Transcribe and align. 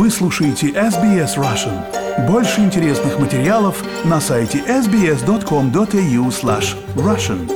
Вы 0.00 0.08
слушаете 0.08 0.68
SBS 0.68 1.36
Russian. 1.36 2.26
Больше 2.26 2.62
интересных 2.62 3.18
материалов 3.18 3.84
на 4.06 4.18
сайте 4.18 4.60
sbs.com.au 4.60 6.28
slash 6.30 6.74
russian. 6.96 7.46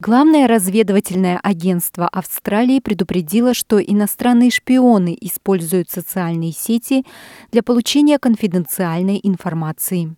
Главное 0.00 0.48
разведывательное 0.48 1.38
агентство 1.40 2.08
Австралии 2.08 2.80
предупредило, 2.80 3.54
что 3.54 3.80
иностранные 3.80 4.50
шпионы 4.50 5.16
используют 5.20 5.88
социальные 5.88 6.50
сети 6.50 7.06
для 7.52 7.62
получения 7.62 8.18
конфиденциальной 8.18 9.20
информации. 9.22 10.16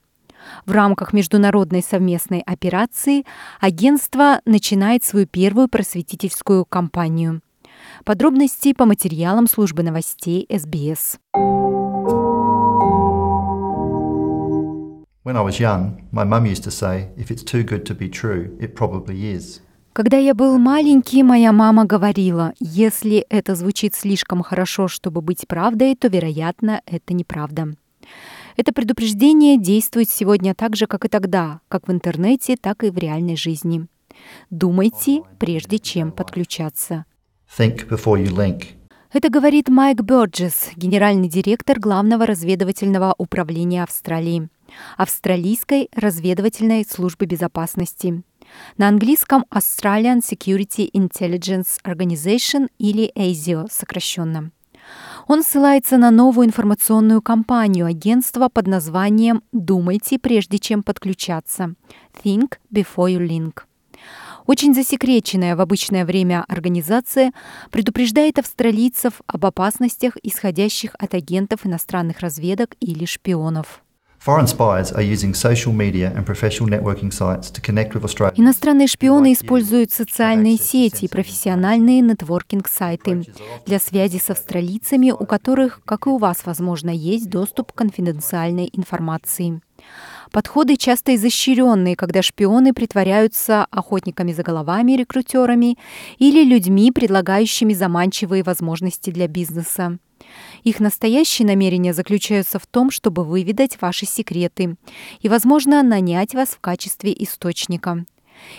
В 0.65 0.73
рамках 0.73 1.13
международной 1.13 1.83
совместной 1.83 2.41
операции 2.41 3.27
агентство 3.61 4.41
начинает 4.47 5.05
свою 5.05 5.27
первую 5.27 5.69
просветительскую 5.69 6.65
кампанию. 6.65 7.43
Подробности 8.05 8.75
по 8.75 8.85
материалам 8.85 9.47
службы 9.47 9.83
новостей 9.83 10.47
СБС. 10.51 11.19
When 15.25 15.39
I 15.39 15.43
was 15.43 15.59
young, 15.59 16.03
my 16.13 16.27
mum 16.27 16.45
used 16.45 16.65
to 16.65 16.71
say, 16.71 17.09
if 17.17 17.31
it's 17.31 17.43
too 17.43 17.65
good 17.65 17.87
to 17.87 17.97
be 17.97 18.11
true, 18.11 18.55
it 18.61 18.75
probably 18.75 19.33
is. 19.35 19.63
Когда 19.95 20.19
я 20.19 20.35
был 20.35 20.59
маленький, 20.59 21.23
моя 21.23 21.51
мама 21.53 21.87
говорила, 21.87 22.53
если 22.61 23.25
это 23.31 23.55
звучит 23.55 23.95
слишком 23.95 24.43
хорошо, 24.43 24.87
чтобы 24.87 25.23
быть 25.23 25.49
правдой, 25.49 25.97
то, 25.97 26.09
вероятно, 26.09 26.83
это 26.85 27.15
неправда. 27.15 27.75
Это 28.59 28.75
предупреждение 28.75 29.59
действует 29.59 30.11
сегодня 30.11 30.55
так 30.55 30.77
же, 30.77 30.87
как 30.87 31.07
и 31.07 31.09
тогда, 31.09 31.61
как 31.69 31.89
в 31.89 31.91
интернете, 31.91 32.59
так 32.61 32.85
и 32.85 32.91
в 32.91 32.99
реальной 32.99 33.37
жизни. 33.37 33.87
Думайте, 34.51 35.23
прежде 35.39 35.79
чем 35.79 36.13
подключаться. 36.13 37.07
Think 37.57 37.89
before 37.89 38.19
you 38.19 38.35
link. 38.35 38.75
Это 39.13 39.31
говорит 39.31 39.69
Майк 39.69 40.01
Бёрджес, 40.01 40.71
генеральный 40.75 41.29
директор 41.29 41.79
Главного 41.79 42.27
разведывательного 42.27 43.15
управления 43.17 43.85
Австралии, 43.85 44.49
Австралийской 44.97 45.89
разведывательной 45.95 46.85
службы 46.85 47.27
безопасности. 47.27 48.25
На 48.77 48.89
английском 48.89 49.45
Australian 49.53 50.19
Security 50.19 50.91
Intelligence 50.93 51.79
Organization 51.85 52.69
или 52.79 53.13
ASIO 53.15 53.69
сокращенно. 53.71 54.51
Он 55.29 55.45
ссылается 55.45 55.97
на 55.97 56.11
новую 56.11 56.49
информационную 56.49 57.23
кампанию 57.23 57.87
агентства 57.87 58.49
под 58.49 58.67
названием 58.67 59.45
«Думайте, 59.53 60.19
прежде 60.19 60.59
чем 60.59 60.83
подключаться»– 60.83 61.75
«Think 62.25 62.55
before 62.73 63.09
you 63.09 63.21
link». 63.21 63.63
Очень 64.47 64.75
засекреченная 64.75 65.57
в 65.57 65.61
обычное 65.61 66.05
время 66.05 66.45
организация 66.49 67.33
предупреждает 67.71 68.39
австралийцев 68.39 69.23
об 69.27 69.47
опасностях, 69.47 70.17
исходящих 70.23 70.95
от 70.99 71.15
агентов 71.15 71.61
иностранных 71.65 72.21
разведок 72.21 72.77
или 72.81 73.07
шпионов. 73.07 73.81
Иностранные 78.37 78.87
шпионы 78.87 79.35
используют 79.35 79.93
социальные 79.93 80.57
сети 80.57 81.05
и 81.05 81.09
профессиональные 81.09 82.01
нетворкинг-сайты 82.01 83.25
для 83.67 83.79
связи 83.79 84.19
с 84.19 84.31
австралийцами, 84.31 85.11
у 85.11 85.27
которых, 85.27 85.83
как 85.85 86.07
и 86.07 86.11
у 86.11 86.17
вас, 86.17 86.47
возможно, 86.47 86.89
есть 86.89 87.29
доступ 87.29 87.73
к 87.73 87.75
конфиденциальной 87.75 88.71
информации. 88.73 89.61
Подходы 90.35 90.77
часто 90.77 91.15
изощренные, 91.15 91.95
когда 91.95 92.21
шпионы 92.21 92.73
притворяются 92.73 93.67
охотниками 93.71 94.33
за 94.33 94.43
головами, 94.43 94.97
рекрутерами 94.97 95.79
или 96.19 96.43
людьми, 96.43 96.91
предлагающими 96.91 97.73
заманчивые 97.73 98.43
возможности 98.43 99.11
для 99.11 99.29
бизнеса. 99.29 100.01
Их 100.65 100.81
настоящие 100.81 101.47
намерения 101.47 101.95
заключаются 101.95 102.59
в 102.59 102.67
том, 102.67 102.91
чтобы 102.91 103.23
выведать 103.23 103.81
ваши 103.81 104.07
секреты 104.07 104.75
и, 105.21 105.29
возможно, 105.29 105.81
нанять 105.85 106.35
вас 106.35 106.49
в 106.49 106.59
качестве 106.59 107.15
источника. 107.17 108.05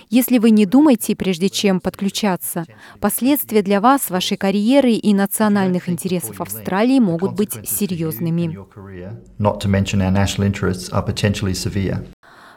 Если 0.09 0.38
вы 0.38 0.52
не 0.52 0.66
думаете, 0.66 1.16
прежде 1.16 1.50
чем 1.50 1.80
подключаться, 1.80 2.66
последствия 3.00 3.62
для 3.62 3.81
вас, 3.81 4.09
вашей 4.09 4.38
карьеры 4.38 4.94
и 4.94 5.13
национальных 5.13 5.90
интересов 5.90 6.41
Австралии 6.41 7.00
могут 7.00 7.34
быть 7.34 7.53
серьезными. 7.68 8.58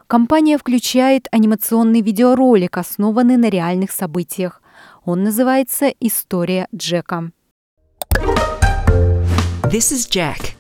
Компания 0.07 0.57
включает 0.57 1.29
анимационный 1.31 2.01
видеоролик, 2.01 2.79
основанный 2.79 3.37
на 3.37 3.51
реальных 3.51 3.91
событиях. 3.91 4.63
Он 5.05 5.23
называется 5.23 5.93
«История 6.01 6.67
Джека». 6.75 7.31
This 9.71 9.93
is 9.93 10.09
Jack. 10.09 10.55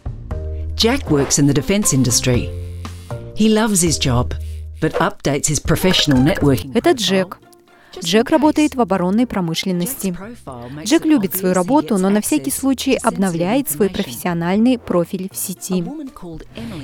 Jack 0.75 1.11
works 1.11 1.39
in 1.39 1.47
the 1.47 1.55
defence 1.55 1.95
industry. 1.95 2.51
He 3.35 3.49
loves 3.49 3.81
his 3.81 3.99
job, 3.99 4.35
Это 6.75 6.93
Джек. 6.93 7.41
Джек 8.01 8.31
работает 8.31 8.75
в 8.75 8.81
оборонной 8.81 9.27
промышленности. 9.27 10.17
Джек 10.85 11.05
любит 11.05 11.35
свою 11.35 11.55
работу, 11.55 11.99
но 11.99 12.11
на 12.11 12.21
всякий 12.21 12.51
случай 12.51 12.97
обновляет 12.97 13.69
свой 13.69 13.91
профессиональный 13.91 14.79
профиль 14.79 15.29
в 15.33 15.37
сети. 15.37 15.85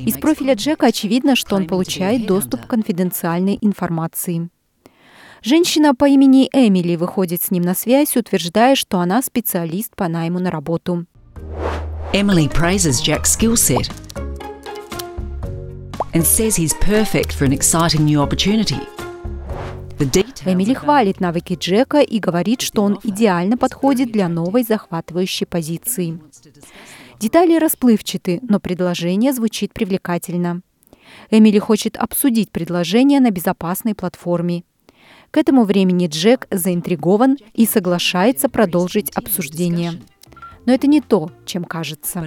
Из 0.05 0.19
профиля 0.19 0.55
Джека 0.55 0.87
очевидно, 0.87 1.37
что 1.37 1.56
он 1.56 1.66
получает 1.66 2.27
доступ 2.27 2.62
к 2.62 2.69
конфиденциальной 2.69 3.59
информации. 3.60 4.49
Женщина 5.43 5.94
по 5.94 6.09
имени 6.09 6.49
Эмили 6.53 6.97
выходит 6.97 7.43
с 7.43 7.50
ним 7.50 7.65
на 7.65 7.75
связь, 7.75 8.16
утверждая, 8.16 8.75
что 8.75 8.99
она 8.99 9.21
специалист 9.21 9.94
по 9.94 10.09
найму 10.09 10.41
на 10.41 10.50
работу. 10.50 11.05
Emily 12.15 12.50
praises 12.50 13.03
Jack's 13.03 13.37
skill 13.37 13.55
set 13.55 13.91
and 16.14 16.25
says 16.25 16.56
he's 16.56 16.75
perfect 16.75 17.32
for 17.32 17.44
an 17.44 17.52
exciting 17.52 18.04
new 18.04 18.20
opportunity. 18.20 18.80
Эмили 20.47 20.75
хвалит 20.75 21.20
навыки 21.20 21.56
Джека 21.58 22.00
и 22.00 22.19
говорит, 22.19 22.60
что 22.60 22.82
он 22.82 22.98
идеально 23.02 23.56
подходит 23.56 24.12
для 24.12 24.28
новой 24.28 24.64
захватывающей 24.64 25.47
позиции. 25.47 26.20
Детали 27.20 27.56
расплывчаты, 27.58 28.41
но 28.42 28.60
предложение 28.60 29.32
звучит 29.32 29.72
привлекательно. 29.72 30.62
Эмили 31.30 31.58
хочет 31.58 31.97
обсудить 31.97 32.50
предложение 32.50 33.20
на 33.20 33.31
безопасной 33.31 33.94
платформе. 33.94 34.64
К 35.31 35.38
этому 35.38 35.64
времени 35.64 36.06
Джек 36.06 36.46
заинтригован 36.50 37.38
и 37.54 37.66
соглашается 37.66 38.48
продолжить 38.48 39.10
обсуждение. 39.10 40.00
Но 40.66 40.72
это 40.72 40.86
не 40.86 41.00
то, 41.00 41.31
чем 41.44 41.64
кажется. 41.64 42.26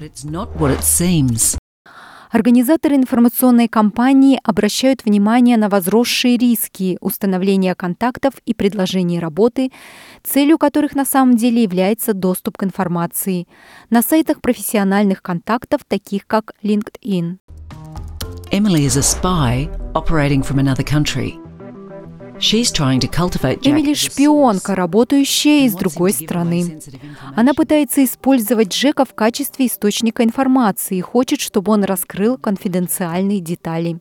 Организаторы 2.30 2.96
информационной 2.96 3.68
кампании 3.68 4.40
обращают 4.44 5.06
внимание 5.06 5.58
на 5.58 5.70
возросшие 5.70 6.38
риски 6.38 6.98
установления 7.00 7.74
контактов 7.74 8.34
и 8.46 8.54
предложений 8.54 9.20
работы, 9.20 9.72
целью 10.24 10.58
которых 10.58 10.94
на 10.96 11.06
самом 11.06 11.38
деле 11.38 11.64
является 11.64 12.14
доступ 12.14 12.58
к 12.58 12.64
информации 12.64 13.48
на 13.90 14.02
сайтах 14.02 14.42
профессиональных 14.42 15.22
контактов, 15.22 15.82
таких 15.88 16.28
как 16.28 16.54
LinkedIn. 16.64 17.38
Emily 18.52 18.86
is 18.86 18.98
a 18.98 19.02
spy 19.02 19.70
operating 19.94 20.42
from 20.42 20.60
another 20.60 20.84
country. 20.84 21.47
Эмили– 22.40 23.94
шпионка, 23.96 24.76
работающая 24.76 25.66
из 25.66 25.74
другой 25.74 26.14
страны. 26.14 26.80
Она 27.36 27.54
пытается 27.54 28.04
использовать 28.04 28.74
Джека 28.74 29.06
в 29.06 29.14
качестве 29.14 29.68
источника 29.68 30.24
информации 30.24 30.98
и 30.98 31.02
хочет, 31.02 31.40
чтобы 31.40 31.72
он 31.72 31.84
раскрыл 31.84 32.38
конфиденциальные 32.38 33.40
детали. 33.40 34.00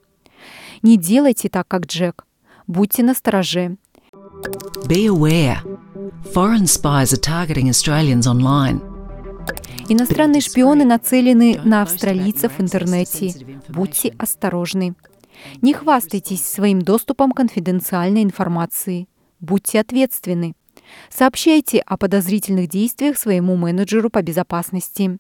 Не 0.83 0.97
делайте 0.97 1.49
так, 1.49 1.67
как 1.69 1.87
Джек. 1.87 2.27
Будьте 2.67 3.03
настороже. 3.03 3.77
Be 4.87 5.07
aware. 5.07 5.59
Foreign 6.35 6.67
spies 6.67 7.13
are 7.13 7.21
targeting 7.21 7.69
Australians 7.69 8.27
online. 8.27 8.81
Иностранные 9.89 10.41
шпионы 10.41 10.85
нацелены 10.85 11.61
на 11.65 11.83
австралийцев 11.83 12.59
в 12.59 12.61
интернете. 12.61 13.33
Будьте 13.69 14.15
осторожны. 14.19 14.95
Не 15.63 15.75
хвастайтесь 15.75 16.47
своим 16.47 16.83
доступом 16.83 17.33
к 17.33 17.37
конфиденциальной 17.37 18.23
информации. 18.23 19.09
Будьте 19.41 19.81
ответственны. 19.81 20.55
Сообщайте 21.11 21.81
о 21.81 21.97
подозрительных 21.97 22.69
действиях 22.69 23.19
своему 23.19 23.57
менеджеру 23.57 24.11
по 24.11 24.23
безопасности. 24.23 25.19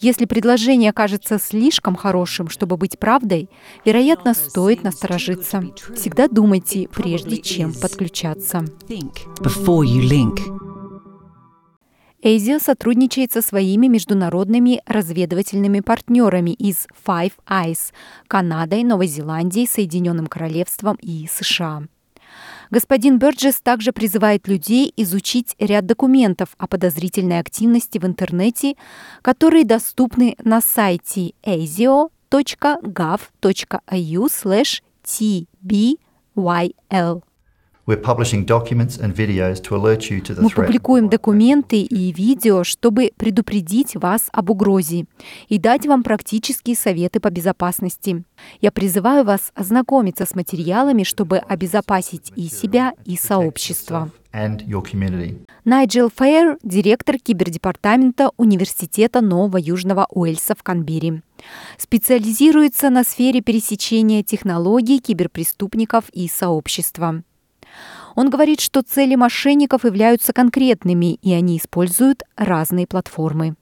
Если 0.00 0.24
предложение 0.24 0.92
кажется 0.92 1.38
слишком 1.38 1.94
хорошим, 1.94 2.48
чтобы 2.48 2.76
быть 2.76 2.98
правдой, 2.98 3.48
вероятно, 3.84 4.34
стоит 4.34 4.82
насторожиться. 4.82 5.62
Всегда 5.94 6.28
думайте, 6.28 6.88
прежде 6.88 7.38
чем 7.38 7.72
подключаться. 7.72 8.64
Эйзио 12.22 12.58
сотрудничает 12.58 13.32
со 13.32 13.40
своими 13.40 13.86
международными 13.86 14.82
разведывательными 14.86 15.80
партнерами 15.80 16.50
из 16.50 16.86
Five 17.06 17.32
Eyes– 17.48 17.92
Канадой, 18.28 18.84
Новой 18.84 19.06
Зеландией, 19.06 19.66
Соединенным 19.66 20.26
Королевством 20.26 20.98
и 21.00 21.26
США. 21.32 21.84
Господин 22.70 23.18
Бёрджес 23.18 23.60
также 23.60 23.92
призывает 23.92 24.46
людей 24.46 24.92
изучить 24.96 25.56
ряд 25.58 25.86
документов 25.86 26.50
о 26.58 26.66
подозрительной 26.66 27.40
активности 27.40 27.98
в 27.98 28.04
интернете, 28.04 28.74
которые 29.22 29.64
доступны 29.64 30.36
на 30.44 30.60
сайте 30.60 31.32
asio.gov.au 31.42 32.10
tbyl. 35.02 37.22
Мы 40.42 40.66
публикуем 40.66 41.08
документы 41.08 41.80
и 41.80 42.12
видео, 42.12 42.62
чтобы 42.62 43.10
предупредить 43.16 43.96
вас 43.96 44.28
об 44.32 44.50
угрозе 44.50 45.06
и 45.48 45.58
дать 45.58 45.86
вам 45.86 46.02
практические 46.02 46.76
советы 46.76 47.20
по 47.20 47.30
безопасности. 47.30 48.24
Я 48.60 48.70
призываю 48.70 49.24
вас 49.24 49.52
ознакомиться 49.54 50.26
с 50.26 50.34
материалами, 50.34 51.02
чтобы 51.02 51.38
обезопасить 51.38 52.32
и 52.36 52.48
себя, 52.48 52.92
и 53.04 53.16
сообщество. 53.16 54.10
Найджел 55.64 56.08
Фейер, 56.16 56.56
директор 56.62 57.18
кибердепартамента 57.18 58.30
Университета 58.36 59.20
Нового 59.20 59.56
Южного 59.56 60.06
Уэльса 60.10 60.54
в 60.54 60.62
Канберре. 60.62 61.22
Специализируется 61.76 62.90
на 62.90 63.02
сфере 63.02 63.40
пересечения 63.40 64.22
технологий, 64.22 65.00
киберпреступников 65.00 66.08
и 66.10 66.28
сообщества. 66.28 67.24
Он 68.14 68.30
говорит, 68.30 68.60
что 68.60 68.82
цели 68.82 69.14
мошенников 69.14 69.84
являются 69.84 70.32
конкретными, 70.32 71.14
и 71.14 71.32
они 71.32 71.58
используют 71.58 72.22
разные 72.36 72.86
платформы. 72.86 73.54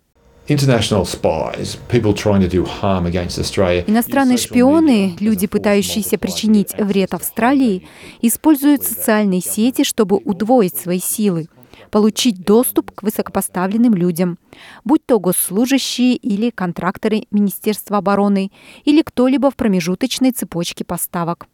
Иностранные 3.86 4.38
шпионы, 4.38 5.14
люди, 5.20 5.46
пытающиеся 5.46 6.16
причинить 6.16 6.74
вред 6.78 7.12
Австралии, 7.12 7.86
используют 8.22 8.82
социальные 8.82 9.42
сети, 9.42 9.84
чтобы 9.84 10.16
удвоить 10.16 10.74
свои 10.74 11.00
силы, 11.00 11.48
получить 11.90 12.44
доступ 12.44 12.92
к 12.92 13.02
высокопоставленным 13.02 13.92
людям, 13.94 14.38
будь 14.84 15.04
то 15.04 15.20
госслужащие 15.20 16.16
или 16.16 16.48
контракторы 16.48 17.24
Министерства 17.30 17.98
обороны, 17.98 18.50
или 18.86 19.02
кто-либо 19.02 19.50
в 19.50 19.56
промежуточной 19.56 20.32
цепочке 20.32 20.82
поставок. 20.82 21.46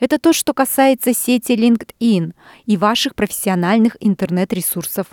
Это 0.00 0.18
то, 0.18 0.32
что 0.32 0.52
касается 0.52 1.14
сети 1.14 1.52
LinkedIn 1.52 2.32
и 2.66 2.76
ваших 2.76 3.14
профессиональных 3.14 3.96
интернет-ресурсов. 4.00 5.06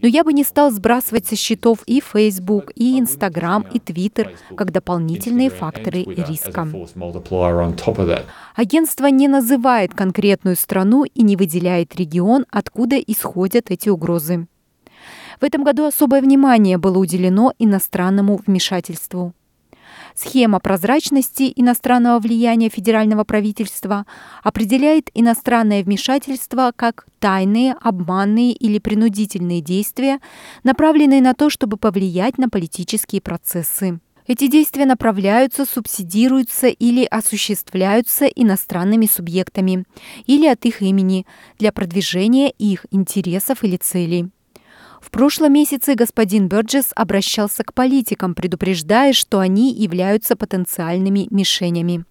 Но 0.00 0.08
я 0.08 0.24
бы 0.24 0.32
не 0.32 0.44
стал 0.44 0.70
сбрасывать 0.70 1.26
со 1.26 1.36
счетов 1.36 1.82
и 1.86 2.00
Facebook, 2.00 2.72
и 2.74 2.98
Instagram, 2.98 3.66
и 3.72 3.78
Twitter 3.78 4.36
как 4.56 4.72
дополнительные 4.72 5.50
факторы 5.50 6.04
риска. 6.04 6.68
Агентство 8.54 9.06
не 9.06 9.28
называет 9.28 9.94
конкретную 9.94 10.56
страну 10.56 11.04
и 11.04 11.22
не 11.22 11.36
выделяет 11.36 11.96
регион, 11.96 12.46
откуда 12.50 12.96
исходят 12.98 13.70
эти 13.70 13.88
угрозы. 13.88 14.46
В 15.40 15.44
этом 15.44 15.64
году 15.64 15.84
особое 15.84 16.22
внимание 16.22 16.78
было 16.78 16.98
уделено 16.98 17.52
иностранному 17.58 18.40
вмешательству. 18.46 19.34
Схема 20.16 20.60
прозрачности 20.60 21.52
иностранного 21.54 22.18
влияния 22.20 22.70
федерального 22.70 23.24
правительства 23.24 24.06
определяет 24.42 25.10
иностранное 25.12 25.84
вмешательство 25.84 26.72
как 26.74 27.06
тайные, 27.18 27.74
обманные 27.82 28.52
или 28.52 28.78
принудительные 28.78 29.60
действия, 29.60 30.20
направленные 30.64 31.20
на 31.20 31.34
то, 31.34 31.50
чтобы 31.50 31.76
повлиять 31.76 32.38
на 32.38 32.48
политические 32.48 33.20
процессы. 33.20 34.00
Эти 34.26 34.48
действия 34.48 34.86
направляются, 34.86 35.66
субсидируются 35.66 36.68
или 36.68 37.04
осуществляются 37.04 38.24
иностранными 38.24 39.06
субъектами 39.06 39.84
или 40.26 40.46
от 40.46 40.64
их 40.64 40.80
имени 40.80 41.26
для 41.58 41.72
продвижения 41.72 42.50
их 42.50 42.86
интересов 42.90 43.62
или 43.62 43.76
целей. 43.76 44.30
В 45.00 45.10
прошлом 45.10 45.52
месяце 45.52 45.94
господин 45.94 46.48
Бёрджес 46.48 46.90
обращался 46.94 47.64
к 47.64 47.74
политикам, 47.74 48.34
предупреждая, 48.34 49.12
что 49.12 49.38
они 49.38 49.72
являются 49.72 50.36
потенциальными 50.36 51.26
мишенями. 51.30 52.04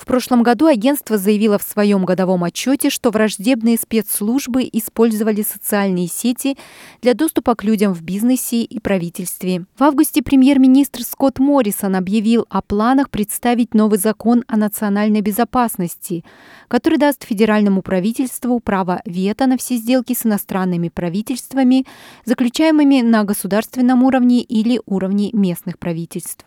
В 0.00 0.06
прошлом 0.06 0.42
году 0.42 0.64
агентство 0.64 1.18
заявило 1.18 1.58
в 1.58 1.62
своем 1.62 2.06
годовом 2.06 2.42
отчете, 2.42 2.88
что 2.88 3.10
враждебные 3.10 3.76
спецслужбы 3.76 4.66
использовали 4.72 5.42
социальные 5.42 6.08
сети 6.08 6.56
для 7.02 7.12
доступа 7.12 7.54
к 7.54 7.64
людям 7.64 7.92
в 7.92 8.00
бизнесе 8.00 8.62
и 8.62 8.80
правительстве. 8.80 9.66
В 9.78 9.82
августе 9.82 10.22
премьер-министр 10.22 11.02
Скотт 11.02 11.38
Моррисон 11.38 11.96
объявил 11.96 12.46
о 12.48 12.62
планах 12.62 13.10
представить 13.10 13.74
новый 13.74 13.98
закон 13.98 14.42
о 14.48 14.56
национальной 14.56 15.20
безопасности, 15.20 16.24
который 16.68 16.96
даст 16.98 17.24
федеральному 17.24 17.82
правительству 17.82 18.58
право 18.58 19.02
вето 19.04 19.46
на 19.46 19.58
все 19.58 19.76
сделки 19.76 20.14
с 20.14 20.24
иностранными 20.24 20.88
правительствами, 20.88 21.84
заключаемыми 22.24 23.02
на 23.02 23.24
государственном 23.24 24.02
уровне 24.02 24.40
или 24.40 24.80
уровне 24.86 25.28
местных 25.34 25.78
правительств. 25.78 26.46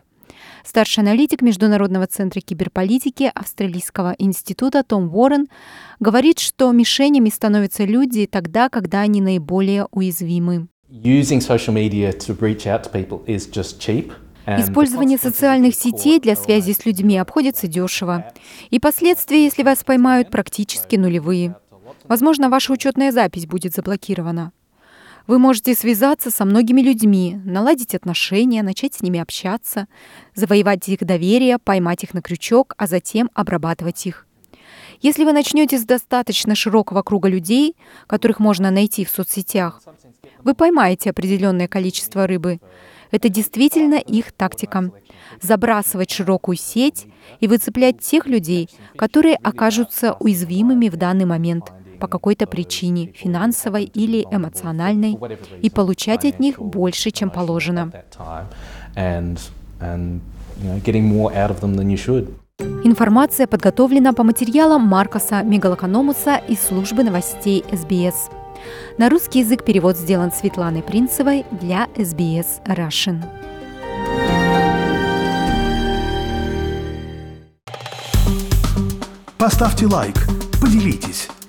Старший 0.64 1.02
аналитик 1.02 1.42
Международного 1.42 2.06
центра 2.06 2.40
киберполитики 2.40 3.30
Австралийского 3.34 4.14
института 4.18 4.82
Том 4.82 5.14
Уоррен 5.14 5.48
говорит, 6.00 6.38
что 6.38 6.70
мишенями 6.72 7.28
становятся 7.28 7.84
люди 7.84 8.26
тогда, 8.26 8.68
когда 8.68 9.00
они 9.00 9.20
наиболее 9.20 9.86
уязвимы. 9.90 10.68
Использование 14.46 15.18
социальных 15.18 15.74
сетей 15.74 16.20
для 16.20 16.36
связи 16.36 16.72
с 16.72 16.84
людьми 16.84 17.16
обходится 17.16 17.66
дешево. 17.66 18.30
И 18.70 18.78
последствия, 18.78 19.44
если 19.44 19.62
вас 19.62 19.82
поймают, 19.84 20.30
практически 20.30 20.96
нулевые. 20.96 21.56
Возможно, 22.04 22.50
ваша 22.50 22.72
учетная 22.72 23.10
запись 23.12 23.46
будет 23.46 23.74
заблокирована. 23.74 24.52
Вы 25.26 25.38
можете 25.38 25.74
связаться 25.74 26.30
со 26.30 26.44
многими 26.44 26.82
людьми, 26.82 27.40
наладить 27.46 27.94
отношения, 27.94 28.62
начать 28.62 28.94
с 28.94 29.00
ними 29.00 29.18
общаться, 29.18 29.86
завоевать 30.34 30.86
их 30.90 30.98
доверие, 31.00 31.58
поймать 31.58 32.04
их 32.04 32.12
на 32.12 32.20
крючок, 32.20 32.74
а 32.76 32.86
затем 32.86 33.30
обрабатывать 33.32 34.04
их. 34.06 34.26
Если 35.00 35.24
вы 35.24 35.32
начнете 35.32 35.78
с 35.78 35.84
достаточно 35.84 36.54
широкого 36.54 37.02
круга 37.02 37.28
людей, 37.28 37.74
которых 38.06 38.38
можно 38.38 38.70
найти 38.70 39.06
в 39.06 39.10
соцсетях, 39.10 39.80
вы 40.42 40.54
поймаете 40.54 41.08
определенное 41.08 41.68
количество 41.68 42.26
рыбы. 42.26 42.60
Это 43.10 43.30
действительно 43.30 43.94
их 43.94 44.32
тактика. 44.32 44.90
Забрасывать 45.40 46.10
широкую 46.10 46.56
сеть 46.56 47.06
и 47.40 47.48
выцеплять 47.48 48.00
тех 48.00 48.26
людей, 48.26 48.68
которые 48.96 49.36
окажутся 49.36 50.16
уязвимыми 50.20 50.90
в 50.90 50.96
данный 50.96 51.24
момент– 51.24 51.72
по 51.98 52.08
какой-то 52.08 52.46
причине, 52.46 53.12
финансовой 53.14 53.84
или 53.84 54.26
эмоциональной, 54.30 55.18
и 55.62 55.70
получать 55.70 56.24
от 56.24 56.40
них 56.40 56.58
больше, 56.58 57.10
чем 57.10 57.30
положено. 57.30 57.90
Информация 62.84 63.46
подготовлена 63.46 64.12
по 64.12 64.22
материалам 64.22 64.82
Маркоса 64.82 65.42
Мегалокономуса 65.42 66.36
из 66.36 66.60
службы 66.60 67.02
новостей 67.02 67.64
СБС. 67.72 68.30
На 68.96 69.10
русский 69.10 69.40
язык 69.40 69.64
перевод 69.64 69.96
сделан 69.96 70.30
Светланой 70.30 70.82
Принцевой 70.82 71.44
для 71.50 71.88
SBS 71.96 72.64
Russian. 72.66 73.24
Поставьте 79.36 79.86
лайк, 79.86 80.14
поделитесь, 80.58 81.28